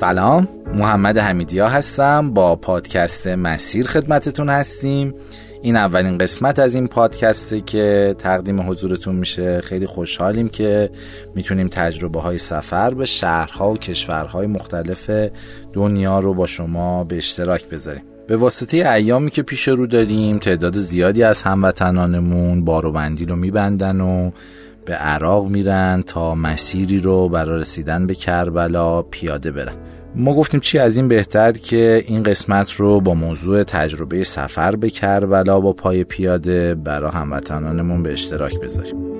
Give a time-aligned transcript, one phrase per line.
[0.00, 5.14] سلام محمد حمیدیا هستم با پادکست مسیر خدمتتون هستیم.
[5.62, 9.60] این اولین قسمت از این پادکسته که تقدیم حضورتون میشه.
[9.60, 10.90] خیلی خوشحالیم که
[11.34, 15.10] می‌تونیم تجربه های سفر به شهرها و کشورهای مختلف
[15.72, 18.02] دنیا رو با شما به اشتراک بذاریم.
[18.26, 24.30] به واسطه ایامی که پیش رو داریم تعداد زیادی از هموطنانمون باروبندی رو میبندن و
[24.84, 29.74] به عراق میرن تا مسیری رو برای رسیدن به کربلا پیاده برن.
[30.16, 34.90] ما گفتیم چی از این بهتر که این قسمت رو با موضوع تجربه سفر به
[34.90, 39.13] کربلا با پای پیاده برای هموطنانمون به اشتراک بذاریم.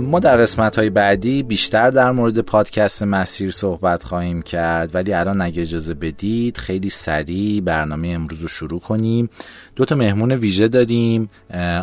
[0.00, 5.40] ما در قسمت های بعدی بیشتر در مورد پادکست مسیر صحبت خواهیم کرد ولی الان
[5.40, 9.30] اگه اجازه بدید خیلی سریع برنامه امروز رو شروع کنیم.
[9.76, 11.30] دو تا مهمون ویژه داریم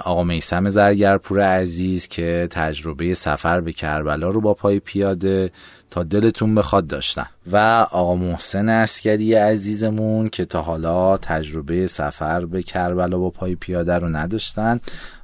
[0.05, 5.51] آقا میسم زرگرپور عزیز که تجربه سفر به کربلا رو با پای پیاده
[5.89, 7.27] تا دلتون بخواد داشتن.
[7.51, 7.57] و
[7.91, 14.09] آقا محسن اسکری عزیزمون که تا حالا تجربه سفر به کربلا با پای پیاده رو
[14.09, 14.79] نداشتن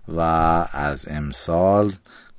[0.08, 0.20] و
[0.72, 1.92] از امسال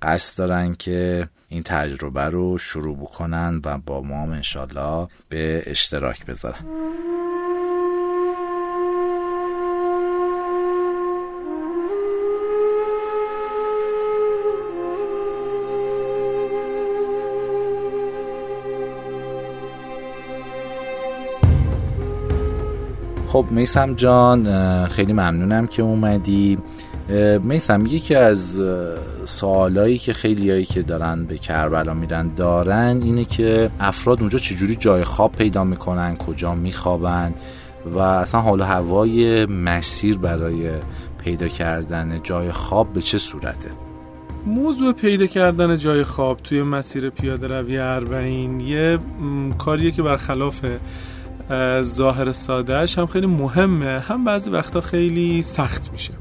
[0.05, 6.64] قصد دارن که این تجربه رو شروع بکنن و با ما انشالله به اشتراک بذارن.
[23.27, 26.58] خب میسم جان خیلی ممنونم که اومدی.
[27.42, 28.62] میسم یکی از
[29.24, 35.04] سوالایی که خیلیایی که دارن به کربلا میرن دارن اینه که افراد اونجا چجوری جای
[35.04, 37.34] خواب پیدا می‌کنن کجا میخوابن
[37.94, 40.70] و اصلا حال و هوای مسیر برای
[41.24, 43.70] پیدا کردن جای خواب به چه صورته؟
[44.46, 48.98] موضوع پیدا کردن جای خواب توی مسیر پیاده روی اربعین یه
[49.58, 50.64] کاریه که برخلاف
[51.82, 54.00] ظاهر سادهش هم خیلی مهمه.
[54.00, 56.12] هم بعضی وقتا خیلی سخت میشه.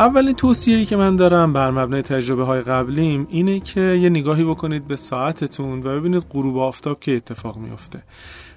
[0.00, 4.88] اولین توصیه‌ای که من دارم بر مبنای تجربه های قبلیم اینه که یه نگاهی بکنید
[4.88, 8.02] به ساعتتون و ببینید غروب آفتاب که اتفاق میفته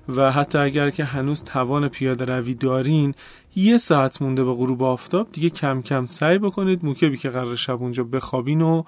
[0.09, 3.15] و حتی اگر که هنوز توان پیاده روی دارین
[3.55, 7.81] یه ساعت مونده به غروب آفتاب دیگه کم کم سعی بکنید موکبی که قرار شب
[7.81, 8.83] اونجا بخوابین و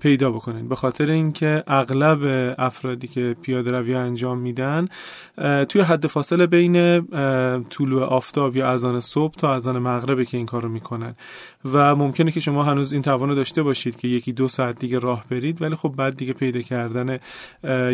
[0.00, 0.68] پیدا بکنید.
[0.68, 4.88] به خاطر اینکه اغلب افرادی که پیاده روی انجام میدن
[5.68, 7.00] توی حد فاصله بین
[7.68, 11.14] طلوع آفتاب یا اذان صبح تا اذان مغربه که این کارو می‌کنن.
[11.72, 15.24] و ممکنه که شما هنوز این توانو داشته باشید که یکی دو ساعت دیگه راه
[15.30, 17.18] برید ولی خب بعد دیگه پیدا کردن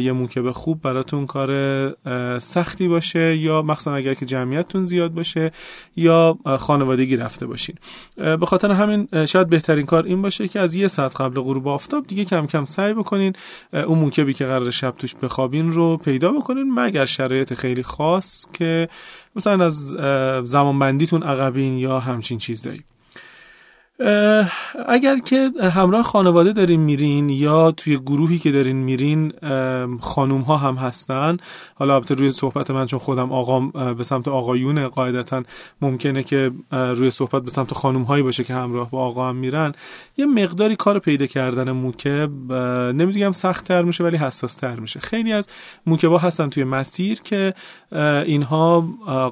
[0.00, 5.50] یه موکب خوب براتون کار سختی باشه یا مخصوصا اگر که جمعیتتون زیاد باشه
[5.96, 7.76] یا خانوادگی رفته باشین.
[8.16, 12.06] به خاطر همین شاید بهترین کار این باشه که از یه ساعت قبل غروب آفتاب
[12.06, 13.32] دیگه کم کم سعی بکنین
[13.72, 18.88] اون موکبی که قرار شب توش بخوابین رو پیدا بکنین مگر شرایط خیلی خاص که
[19.36, 19.96] مثلا از
[20.44, 22.84] زمان بندیتون عقبین یا همچین چیزایی.
[24.88, 29.32] اگر که همراه خانواده دارین میرین یا توی گروهی که دارین میرین
[30.00, 31.36] خانوم ها هم هستن.
[31.74, 35.42] حالا البته روی صحبت من چون خودم آقام به سمت آقایون قاعدتا
[35.80, 39.72] ممکنه که روی صحبت به سمت خانوم هایی باشه که همراه با آقا هم میرن.
[40.16, 42.52] یه مقداری کار پیدا کردن موکب
[42.92, 45.00] نمی‌دونم سخت تر میشه ولی حساس تر میشه.
[45.00, 45.48] خیلی از
[45.86, 47.54] موکبا هستن توی مسیر که
[48.26, 48.84] اینها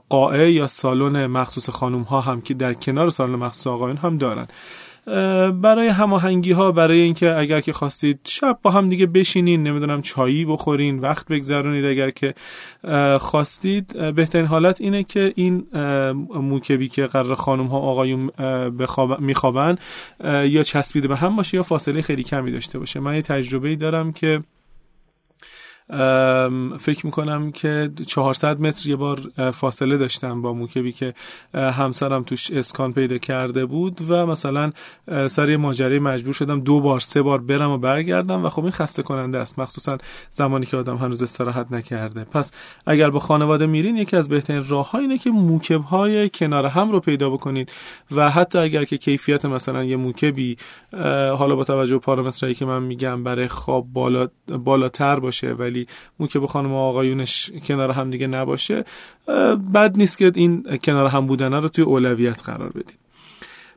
[0.08, 4.46] قاعه یا سالن مخصوص خانوم ها هم که در کنار سالن مخصوص آقایون هم دارن.
[5.62, 10.44] برای هماهنگی ها برای اینکه اگر که خواستید شب با هم دیگه بشینین نمی‌دونم چایی
[10.44, 12.34] بخورین وقت بگذرونید اگر که
[13.18, 15.66] خواستید بهترین حالت اینه که این
[16.34, 18.30] موکبی که قرار خانم ها آقایون
[19.18, 19.76] میخوابن
[20.24, 23.00] یا چسبیده به هم باشه یا فاصله خیلی کمی داشته باشه.
[23.00, 24.42] من یه تجربه دارم که
[26.78, 29.20] فکر می‌کنم که 400 متر یه بار
[29.50, 31.14] فاصله داشتم با موکبی که
[31.54, 34.72] همسرم توش اسکان پیدا کرده بود و مثلا
[35.26, 38.72] سر یه ماجرای مجبور شدم دو بار سه بار برم و برگردم و خب این
[38.72, 39.58] خسته کننده است.
[39.58, 39.98] مخصوصا
[40.30, 42.24] زمانی که آدم هنوز استراحت نکرده.
[42.24, 42.50] پس
[42.86, 47.00] اگر با خانواده میرین یکی از بهترین راه اینه که موکب های کنار هم رو
[47.00, 47.72] پیدا بکنید
[48.10, 50.56] و حتی اگر که کیفیت مثلا یه موکبی
[51.38, 55.77] حالا با توجه به پارامترایی که من میگم برای خواب بالا بالاتر باشه ولی
[56.20, 58.84] ولی که به خانم آقایونش کنار هم دیگه نباشه
[59.74, 62.96] بد نیست که این کنار هم بودن رو توی اولویت قرار بدیم.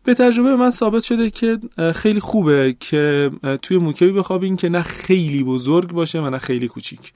[0.03, 1.59] به تجربه من ثابت شده که
[1.95, 3.29] خیلی خوبه که
[3.61, 7.13] توی موکبی بخوابین که نه خیلی بزرگ باشه و نه خیلی کوچیک.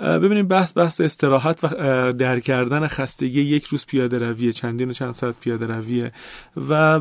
[0.00, 1.68] ببینیم بحث بحث استراحت و
[2.12, 6.12] در کردن خستگی یک روز پیاده رویه چندین و چند ساعت پیاده رویه
[6.68, 7.00] و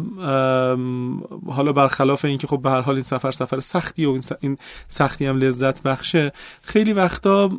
[1.47, 4.57] حالا برخلاف اینکه خب به هر حال این سفر سفر سختی و این
[4.87, 6.31] سختی هم لذت بخشه
[6.61, 7.49] خیلی وقتا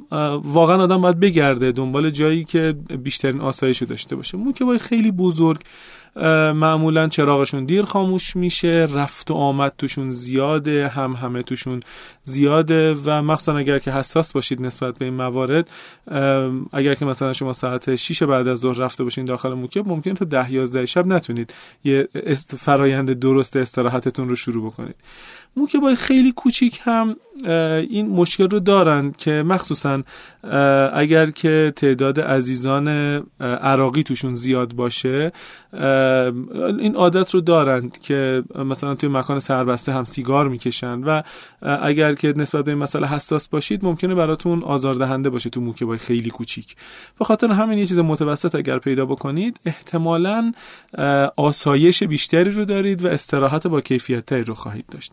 [0.45, 4.39] واقعا آدم باید بگرده دنبال جایی که بیشترین آسایش داشته باشه.
[4.39, 5.61] مو که باید خیلی بزرگ
[6.55, 11.81] معمولا چراغشون دیر خاموش میشه رفت و آمد توشون زیاده هم همه توشون
[12.23, 15.71] زیاده و مخصوصا اگر که حساس باشید نسبت به این موارد
[16.73, 20.25] اگر که مثلا شما ساعت 6 بعد از ظهر رفته باشین داخل موکب ممکن تا
[20.25, 21.55] 10 11 شب نتونید
[21.85, 22.09] یه
[22.59, 24.97] فرایند درست استراحتتون رو شروع بکنید.
[25.57, 27.17] موکبای خیلی کوچیک هم
[27.91, 30.03] این مشکل رو دارن که مخصوصا
[30.93, 32.89] اگر که تعداد عزیزان
[33.41, 35.33] عراقی توشون زیاد باشه
[35.73, 41.23] این عادت رو دارند که مثلا توی مکان سربسته هم سیگار می‌کشن و
[41.63, 46.31] اگر که نسبت به این مسئله حساس باشید ممکنه براتون آزاردهنده باشه تو موکبای خیلی
[46.31, 46.77] کوچیک.
[47.19, 50.53] به خاطر همین یه چیز متوسط اگر پیدا بکنید احتمالا
[51.37, 55.13] آسایش بیشتری رو دارید و استراحت با کیفیت رو خواهید داشت.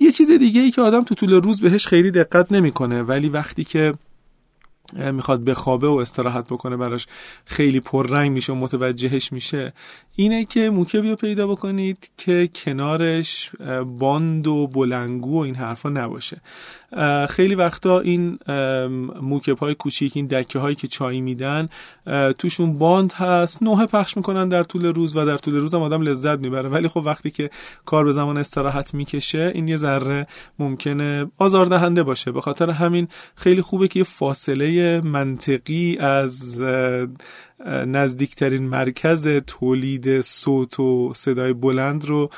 [0.00, 3.64] یه چیز دیگه ای که آدم تو طول روز بهش خیلی دقت نمی‌کنه ولی وقتی
[3.64, 3.94] که
[4.92, 7.06] می‌خواد بخوابه و استراحت بکنه براش
[7.44, 9.72] خیلی پررنگ میشه و متوجهش میشه.
[10.16, 13.50] اینه که موکبی رو پیدا بکنید که کنارش
[13.98, 16.40] باند و بلنگو و این حرفا نباشه.
[17.28, 18.38] خیلی وقتا این
[19.20, 21.68] موکب های کوچیک این دکه هایی که چای میدن
[22.38, 26.02] توشون باند هست نوه پخش می‌کنن در طول روز و در طول روز هم آدم
[26.02, 26.68] لذت می‌بره.
[26.68, 27.50] ولی خب وقتی که
[27.84, 30.26] کار به زمان استراحت می‌کشه این یه ذره
[30.58, 32.32] ممکنه آزاردهنده باشه.
[32.32, 36.60] به خاطر همین خیلی خوبه که یه فاصله منطقی از
[37.86, 42.30] نزدیکترین مرکز تولید صوت و صدای بلند رو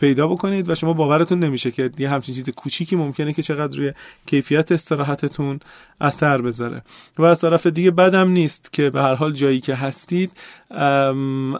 [0.00, 3.92] پیدا بکنید و شما باورتون نمیشه که یه همچین چیز کوچیکی ممکنه که چقدر روی
[4.26, 5.60] کیفیت استراحتتون
[6.00, 6.82] اثر بذاره.
[7.18, 10.32] و از طرف دیگه بدم نیست که به هر حال جایی که هستید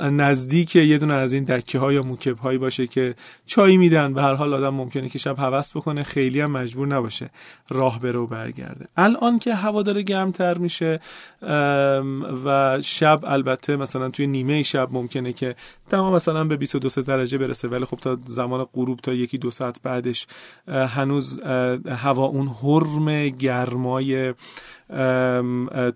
[0.00, 3.15] نزدیک یه دونه از این دکه های یا موکب هایی باشه که
[3.47, 4.15] چای میدن.
[4.15, 7.31] به هر حال آدم ممکنه که شب هوس بکنه خیلی هم مجبور نباشه
[7.70, 8.87] راه بره و برگرده.
[8.97, 11.00] الان که هوا داره گرمتر میشه
[12.44, 15.55] و شب البته مثلا توی نیمه شب ممکنه که
[15.91, 19.83] دما مثلا به 22 درجه برسه ولی خب تا زمان غروب تا یکی دو ساعت
[19.83, 20.27] بعدش
[20.69, 21.41] هنوز
[21.87, 24.35] هوا اون حرم گرمای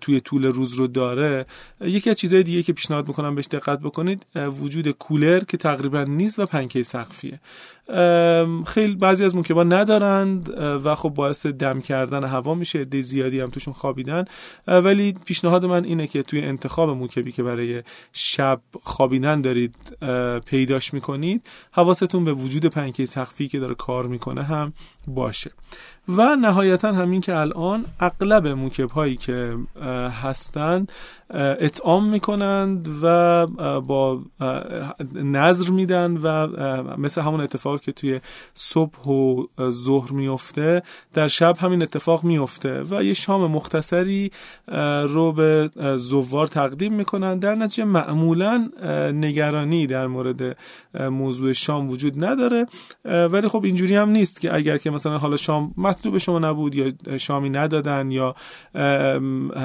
[0.01, 1.45] توی طول روز رو داره.
[1.81, 6.39] یکی از چیزهای دیگه که پیشنهاد می‌کنم بهش دقت بکنید وجود کولر که تقریبا نیست
[6.39, 7.39] و پنکه سقفیه.
[8.65, 13.49] خیلی بعضی از موکبا ندارند و خب باعث دم کردن هوا میشه عده زیادی هم
[13.49, 14.25] توشون خوابیدن.
[14.67, 17.83] ولی پیشنهاد من اینه که توی انتخاب موکبی که برای
[18.13, 19.75] شب خوابیدن دارید
[20.45, 24.73] پیداش می‌کنید حواستون به وجود پنکه سقفی که داره کار می‌کنه هم
[25.07, 25.51] باشه.
[26.09, 29.57] و نهایتا همین که الان اغلب موکب هایی که
[30.23, 30.91] هستند
[31.59, 33.47] اطعام می‌کنند و
[33.81, 34.21] با
[35.13, 36.47] نظر میدن و
[36.97, 38.19] مثل همون اتفاق که توی
[38.53, 40.83] صبح و ظهر میفته
[41.13, 44.31] در شب همین اتفاق میفته و یه شام مختصری
[45.03, 47.39] رو به زوار تقدیم می‌کنن.
[47.39, 48.69] در نتیجه معمولا
[49.13, 50.57] نگرانی در مورد
[50.93, 52.65] موضوع شام وجود نداره
[53.05, 57.17] ولی خب اینجوری هم نیست که اگر که مثلا حالا شام مطلوب شما نبود یا
[57.17, 58.35] شامی ندادن یا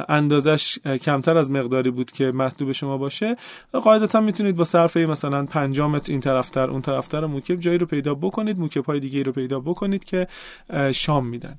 [0.09, 3.37] اندازش کمتر از مقداری بود که مطلوب شما باشه
[3.73, 8.15] قاعدتا می‌تونید با صرفه مثلا 5 متر این طرفتر اون طرفتر موکب جایی رو پیدا
[8.15, 10.27] بکنید موکب های دیگه رو پیدا بکنید که
[10.93, 11.59] شام میدن.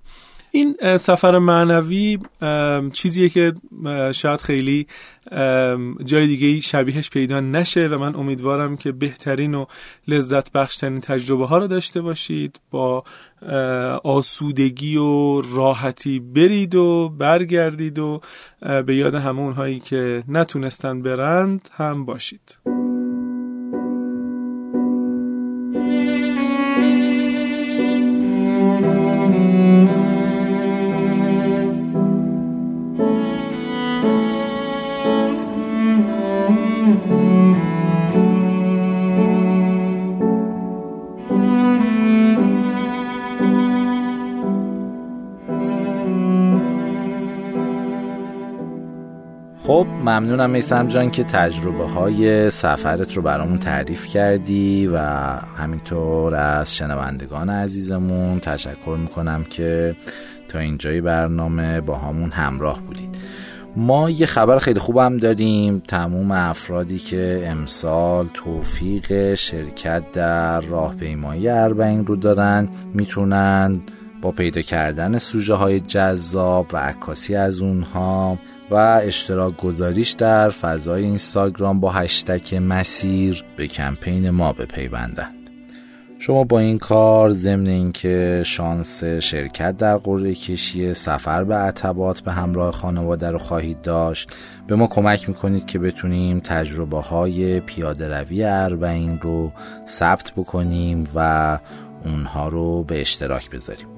[0.55, 2.19] این سفر معنوی
[2.93, 3.53] چیزیه که
[4.11, 4.87] شاید خیلی
[6.05, 9.65] جای دیگه شبیهش پیدا نشه و من امیدوارم که بهترین و
[10.07, 12.59] لذت بخشترین تجربه ها رو داشته باشید.
[12.71, 13.03] با
[14.03, 18.21] آسودگی و راحتی برید و برگردید و
[18.85, 22.57] به یاد همه اونهایی که نتونستن برند هم باشید.
[50.03, 54.97] ممنونم میسم جان که تجربه های سفرت رو برامون تعریف کردی و
[55.57, 59.95] همینطور از شنوندگان عزیزمون تشکر می‌کنم که
[60.47, 63.17] تا اینجای برنامه با همون همراه بودید.
[63.75, 71.47] ما یه خبر خیلی خوب هم داریم تموم افرادی که امسال توفیق شرکت در راهپیمایی
[71.47, 73.81] اربعین رو دارن می‌تونن
[74.21, 78.37] با پیدا کردن سوژه های جذاب و عکاسی از اونها
[78.73, 85.49] و اشتراک گذاریش در فضای اینستاگرام با هشتک مسیر به کمپین ما بپیوندند.
[86.19, 92.31] شما با این کار ضمن اینکه شانس شرکت در قرعه کشی سفر به عتبات به
[92.31, 94.31] همراه خانواده رو خواهید داشت
[94.67, 99.51] به ما کمک می‌کنید که بتونیم تجربه های پیاده روی اربعین رو
[99.87, 101.59] ثبت بکنیم و
[102.05, 103.92] اونها رو به اشتراک بذاریم.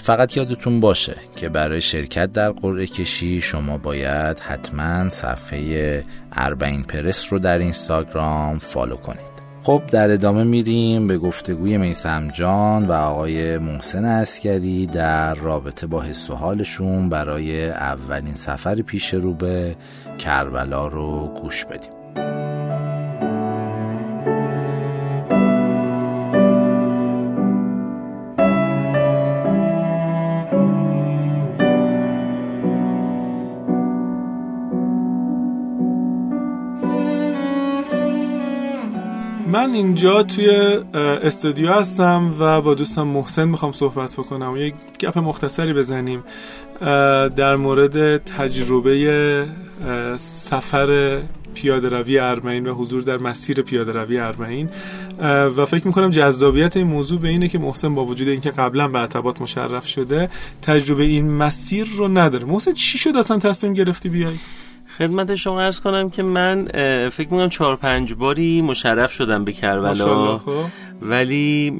[0.00, 7.32] فقط یادتون باشه که برای شرکت در قرعه کشی شما باید حتما صفحه اربعین پرس
[7.32, 9.32] رو در اینستاگرام follow کنید.
[9.62, 16.02] خب در ادامه میریم به گفتگوی میسم جان و آقای محسن عسکری در رابطه با
[16.02, 19.76] حس و حالشون برای اولین سفر پیش رو به
[20.18, 21.92] کربلا رو گوش بدیم.
[39.72, 40.50] من اینجا توی
[40.94, 44.52] استودیو هستم و با دوستم محسن می‌خوام صحبت بکنم.
[44.52, 46.24] و یک گپ مختصری بزنیم
[47.36, 49.46] در مورد تجربه
[50.16, 51.20] سفر
[51.54, 54.68] پیاده روی ارمین و حضور در مسیر پیاده روی ارمین.
[55.56, 58.98] و فکر می‌کنم جذابیت این موضوع به اینه که محسن با وجود اینکه قبلا به
[58.98, 60.28] ارتباط مشرف شده
[60.62, 62.44] تجربه این مسیر رو نداره.
[62.44, 64.34] محسن چی شد اصلا تصمیم گرفتی بیای؟
[64.98, 66.64] خدمت شما ارز کنم که من
[67.08, 70.50] فکر می‌کنم چهار پنج باری مشرف شدم به کربلا خب.
[71.02, 71.78] ولی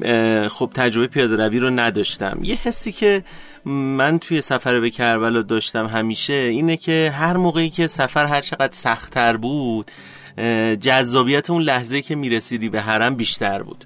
[0.51, 3.23] خب تجربه پیاده روی رو نداشتم یه حسی که
[3.65, 8.73] من توی سفر به کربلا داشتم همیشه اینه که هر موقعی که سفر هر چقدر
[8.73, 9.91] سختتر بود
[10.81, 13.85] جذابیت اون لحظه که می‌رسیدی به حرم بیشتر بود.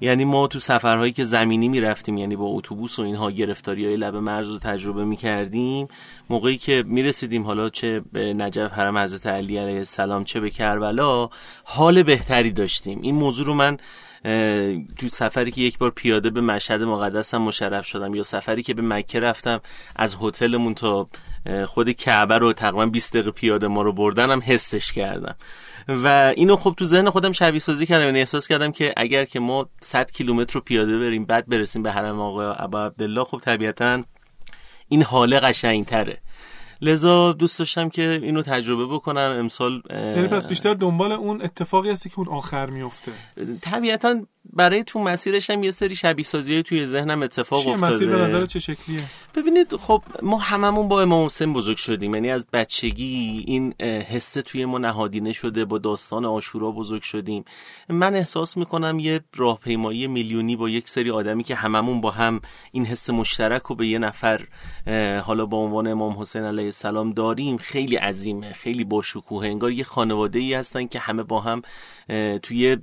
[0.00, 4.16] یعنی ما تو سفرهایی که زمینی می‌رفتیم یعنی با اتوبوس و اینها گرفتاری های لب
[4.16, 5.88] مرز رو تجربه می‌کردیم
[6.30, 11.28] موقعی که می‌رسیدیم حالا چه به نجف حرم حضرت علی علیه السلام چه به کربلا
[11.64, 12.98] حال بهتری داشتیم.
[13.02, 13.76] این موضوع رو من
[14.98, 18.74] تو سفری که یک بار پیاده به مشهد مقدس هم مشرف شدم یا سفری که
[18.74, 19.60] به مکه رفتم
[19.96, 21.08] از هتلمون تا
[21.66, 25.34] خود کعبه رو تقریبا 20 دقیقه پیاده ما رو بردن هم حسش کردم.
[25.88, 28.04] و اینو خب تو ذهن خودم شبیه سازی کردم.
[28.04, 31.92] یعنی احساس کردم که اگر که ما 100 کیلومتر رو پیاده بریم بعد برسیم به
[31.92, 34.02] حرم آقا ابا عبدالله خب طبیعتا
[34.88, 36.20] این حاله قشنگتره.
[36.82, 39.36] لذا دوست داشتم که اینو تجربه بکنم.
[39.38, 43.12] امسال یعنی پس بیشتر دنبال اون اتفاقی هستی که اون آخر میفته.
[43.60, 44.20] طبیعتا
[44.52, 48.16] برای تو مسیرش هم یه سری شبیه سازی توی ذهنم اتفاق چیه؟ افتاده مسیر به
[48.16, 49.02] نظر چه شکلیه؟
[49.34, 52.14] ببینید خب ما هممون با امام حسین بزرگ شدیم.
[52.14, 57.44] یعنی از بچگی این حسه توی ما نهادینه شده با داستان آشورا بزرگ شدیم.
[57.88, 62.40] من احساس می‌کنم یه راهپیمایی میلیونی با یک سری آدمی که هممون با هم
[62.72, 64.46] این حس مشترک رو به یه نفر
[65.24, 67.56] حالا با عنوان امام حسین علیه السلام داریم.
[67.56, 71.62] خیلی عظیمه خیلی با شکوه انگار یه خانواده ای هستن که همه با هم
[72.42, 72.76] توی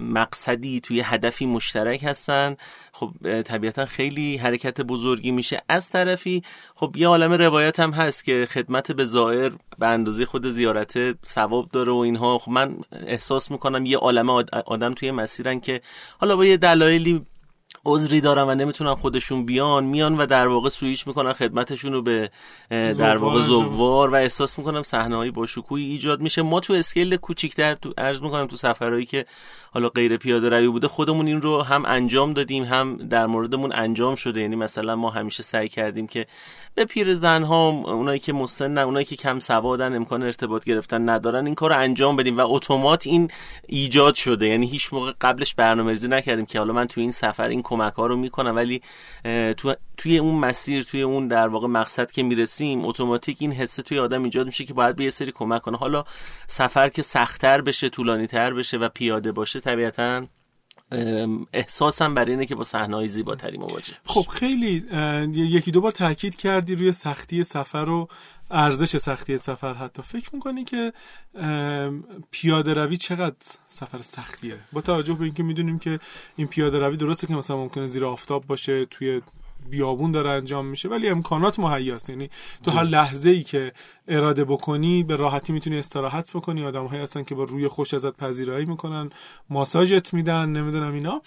[0.00, 2.56] مقصدی توی هدفی مشترک هستن.
[2.92, 6.42] خب طبیعتا خیلی حرکت بزرگی میشه از طرفی.
[6.74, 11.68] خب یه عالم روایت هم هست که خدمت به زائر به اندازه خود زیارت ثواب
[11.70, 12.38] داره و اینها.
[12.38, 14.30] خب من احساس می‌کنم یه عالم
[14.66, 15.80] آدم توی مسیرن که
[16.18, 17.26] حالا با یه دلایلی
[17.84, 22.30] عذری دارن و نمی‌تونن خودشون بیان میان و در واقع سویش می‌کنن خدمتشون رو به
[22.70, 26.42] در واقع زوار و احساس می‌کنم صحنه هایی با شکوهی ایجاد میشه.
[26.42, 29.26] ما تو اسکیل کوچیکتر تو عرض می‌کنم تو سفرهایی که
[29.72, 34.14] حالا غیر پیاده روی بوده خودمون این رو هم انجام دادیم هم در موردمون انجام
[34.14, 34.40] شده.
[34.40, 36.26] یعنی مثلا ما همیشه سعی کردیم که
[36.74, 41.54] به پیر ها اونایی که مسن اونایی که کم سوادن امکان ارتباط گرفتن ندارن این
[41.54, 43.30] کار رو انجام بدیم و اتومات این
[43.68, 44.48] ایجاد شده.
[44.48, 48.06] یعنی هیچ موقع قبلش برنامه‌ریزی نکردیم که حالا من تو این سفر این کمک ها
[48.06, 48.82] رو می‌کنم ولی
[49.56, 53.98] تو توی اون مسیر توی اون در واقع مقصد که می‌رسیم اتوماتیک این حسه توی
[53.98, 55.76] آدم ایجاد میشه که باید به یه سری کمک کنه.
[55.76, 56.04] حالا
[56.46, 60.26] سفر که سختتر بشه طولانی تر بشه و پیاده باشه طبیعتا
[61.52, 64.84] احساسم برای اینه که با صحنه‌های زیباتری مواجه خب خیلی
[65.34, 68.08] یکی دو بار تاکید کردی روی سختی سفر و
[68.50, 70.02] ارزش سختی سفر حتی.
[70.02, 70.92] فکر می‌کنی که
[72.30, 75.98] پیاده روی چقدر سفر سختیه؟ با توجه به اینکه می‌دونیم که
[76.36, 79.22] این پیاده روی درسته که مثلا ممکنه زیر آفتاب باشه توی
[79.70, 82.30] بیابون داره انجام میشه ولی امکانات مهیاست یعنی
[82.62, 83.72] تو هر لحظه ای که
[84.08, 86.64] اراده بکنی به راحتی می‌تونی استراحت بکنی.
[86.64, 89.10] آدم هایی هستن که با روی خوش ازت پذیرایی می‌کنن
[89.50, 91.22] ماساژت میدن نمی‌دونم اینا.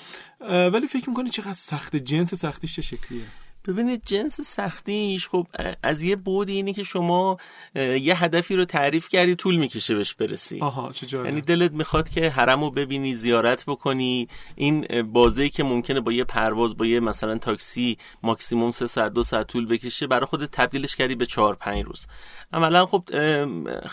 [0.50, 3.22] ولی فکر می‌کنی چقدر سخت جنس سختیش چه شکلیه؟
[3.68, 5.48] ببینید جنس سختیش خب
[5.84, 7.38] از یه بود اینه که شما
[7.76, 10.60] یه هدفی رو تعریف کردی طول می‌کشه بهش برسی.
[10.60, 14.28] آها چه یعنی دلت می‌خواد که حرم رو ببینی زیارت بکنی.
[14.56, 19.24] این بازه که ممکنه با یه پرواز با یه مثلا تاکسی ماکسیموم سه ساعت دو
[19.24, 22.08] ساعت طول بکشه برای خودت تبدیلش کردی به چهار پنج روز.
[22.54, 23.04] عملا خب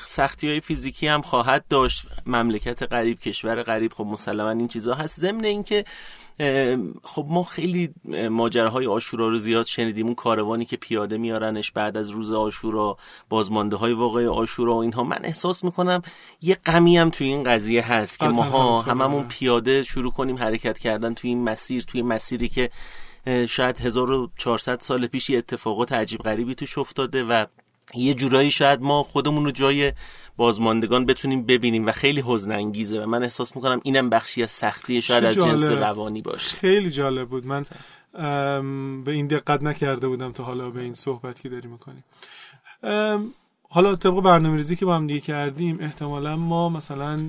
[0.07, 2.07] سختی های فیزیکی هم خواهد داشت.
[2.27, 5.21] مملکت غریب کشور غریب خب مسلما این چیزها هست.
[5.21, 5.85] ضمن اینکه
[7.03, 7.95] خب ما خیلی
[8.31, 10.07] ماجراهای آشورا رو زیاد شنیدیم.
[10.07, 12.97] اون کاروانی که پیاده میارنش بعد از روز آشورا
[13.29, 15.05] بازمانده های واقعی آشورا و اینها.
[15.05, 16.03] من احساس می‌کنم
[16.43, 21.15] یه غمی هم توی این قضیه هست که ماها هممون پیاده شروع کنیم حرکت کردن
[21.15, 22.71] توی این مسیر توی مسیری که
[23.49, 27.45] شاید 1400 سال پیش یه اتفاقات عجیب غریبی توش افتاده و
[27.95, 29.93] یه جورایی شاید ما خودمون رو جای
[30.37, 35.03] بازماندگان بتونیم ببینیم و خیلی حزن انگیزه و من احساس می‌کنم اینم بخشی از سختی
[35.03, 36.57] شاید از جنس روانی باشه.
[36.57, 37.47] خیلی جالب بود.
[37.47, 37.65] من
[39.05, 42.05] به این دقت نکرده بودم تا حالا به این صحبت که داری می‌کنیم.
[43.69, 47.29] حالا طبق برنامه ریزی که با هم دیگه کردیم احتمالا ما مثلا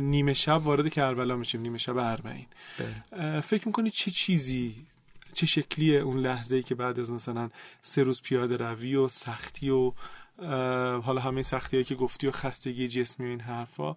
[0.00, 2.46] نیمه شب وارد کربلا میشیم نیمه شب اربعین.
[3.12, 3.40] بله.
[3.40, 4.74] فکر می‌کنی چه چیزی
[5.34, 7.50] چه شکلیه اون لحظه ای که بعد از مثلا
[7.82, 9.92] سه روز پیاده روی و سختی و
[11.02, 13.96] حالا همه سختی هایی که گفتی و خستگی جسمی و این حرفا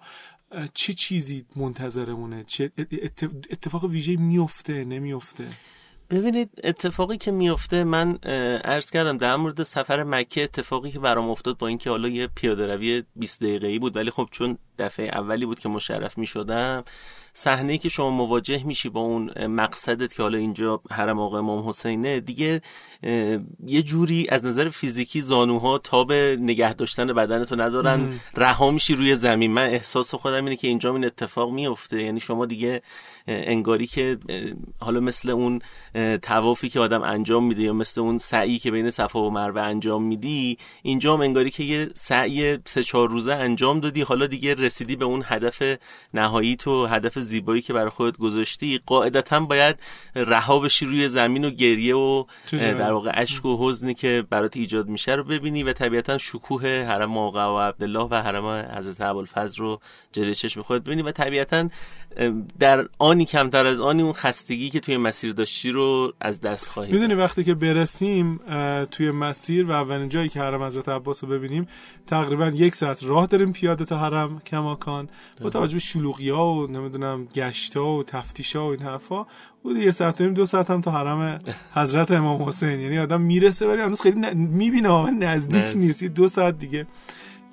[0.74, 2.72] چه چیزی منتظرمونه؟ چه
[3.50, 5.48] اتفاق ویژه میفته نمیفته
[6.10, 8.16] ببینید اتفاقی که میفته من
[8.64, 12.68] عرض کردم در مورد سفر مکه اتفاقی که برام افتاد با اینکه حالا یه پیاده
[12.68, 16.84] روی 20 دقیقه‌ای بود ولی خب چون دفعه اولی بود که مشرف می شدم
[17.34, 22.20] صحنه که شما مواجه میشی با اون مقصدت که حالا اینجا حرم آقا امام حسینه
[22.20, 22.62] دیگه
[23.66, 28.20] یه جوری از نظر فیزیکی زانوها تاب نگه داشتن بدنتو ندارن.
[28.38, 29.52] رها میشی روی زمین.
[29.52, 32.82] من احساس خودم اینه که اینجا این اتفاق میفته یعنی شما دیگه
[33.28, 34.18] انگاری که
[34.80, 35.62] حالا مثل اون
[36.22, 40.04] توافی که آدم انجام میده یا مثل اون سعی که بین صفا و مروه انجام
[40.04, 44.02] میدی اینجا هم انگاری که یه سعی سه چهار روزه انجام دادی.
[44.02, 45.64] حالا دیگه رسیدی به اون هدف
[46.14, 49.80] نهایی تو هدف زیبایی که برای خودت گذاشتی؟ قاعدتا باید
[50.16, 54.88] رها بشی روی زمین و گریه و در واقع اشک و حزنی که برات ایجاد
[54.88, 58.46] میشه رو ببینی و طبیعتا شکوه حرم آقا و عبدالله و حرم
[58.78, 59.80] حضرت ابوالفضل رو
[60.12, 61.70] جلوی چشم خودت ببینی و طبیعتا
[62.60, 66.92] در آنی کمتر از آنی اون خستگی که توی مسیر داشتی رو از دست خواهی
[66.92, 68.40] می‌دونی وقتی که برسیم
[68.92, 71.68] توی مسیر و اولین جایی که حرم حضرت عباس رو ببینیم
[72.08, 75.10] تقریبا یک ساعت راه داریم پیاده تا حرم کماکان
[75.42, 79.26] با توجه به شلوغی ها و نمی‌دونم گشتا و تفتیش ها و این حرفا
[79.64, 81.42] بود یه ساعت دو ساعت هم تا حرم
[81.80, 82.80] حضرت امام حسین.
[82.80, 86.04] یعنی آدم می‌رسه ولی هنوز خیلی می‌بینه نزدیک نیست.
[86.04, 86.88] دو ساعت دیگه.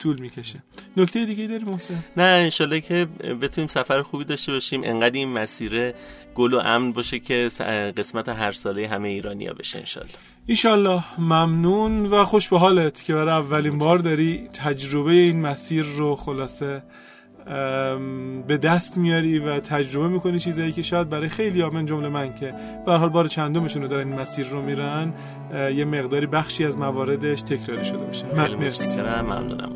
[0.03, 0.62] طول می‌کشه.
[0.97, 3.05] نکته دیگه داری محسن؟ نه انشالله که
[3.43, 5.93] بتونیم سفر خوبی داشته باشیم انقدر این مسیر
[6.35, 7.49] گل و امن باشه که
[7.97, 10.12] قسمت هر ساله همه ایرانیا بشه انشالله.
[10.47, 16.17] ایشالله ممنون و خوش به حالت که برای اولین بار داری تجربه این مسیر رو
[16.17, 16.83] خلاصه
[18.46, 22.35] به دست میاری و تجربه می‌کنی چیزایی که شاید برای خیلی ها من جمله من
[22.35, 22.55] که
[22.87, 25.12] به حال بار چندمشون رو دارن این مسیر رو میرن
[25.74, 28.26] یه مقداری بخشی از مواردش تکراری شده باشه.
[28.57, 29.00] مرسی.
[29.00, 29.72] ممنونم.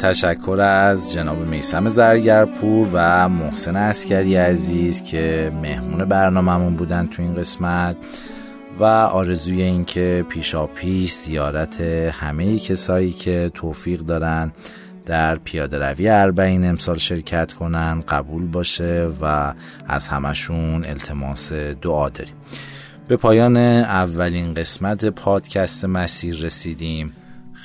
[0.00, 7.34] تشکر از جناب میسم زرگرپور و محسن اسکری عزیز که مهمون برنامهمون بودن تو این
[7.34, 7.96] قسمت
[8.78, 14.52] و آرزوی این که پیشا پیش زیارت همه کسایی که توفیق دارن
[15.06, 19.54] در پیاده روی اربعین امسال شرکت کنن قبول باشه و
[19.86, 22.34] از همشون التماس دعا داریم.
[23.08, 27.12] به پایان اولین قسمت پادکست مسیر رسیدیم.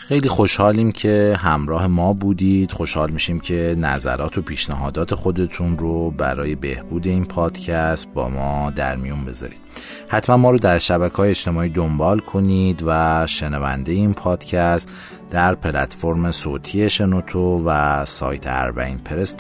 [0.08, 2.72] خیلی خوشحالیم که همراه ما بودید.
[2.72, 8.96] خوشحال میشیم که نظرات و پیشنهادات خودتون رو برای بهبود این پادکست با ما در
[8.96, 9.60] میون بذارید.
[10.08, 14.94] حتما ما رو در شبکه های اجتماعی دنبال کنید و شنونده این پادکست
[15.32, 19.36] در پلتفرم صوتی شنوتو و سایت اربعین پرس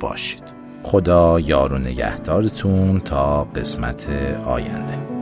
[0.00, 0.42] باشید.
[0.82, 4.08] خدا یار و نگهدارتون تا قسمت
[4.46, 5.21] آینده.